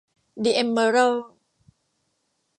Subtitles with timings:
[0.43, 1.25] ดิเอมเมอรัลด์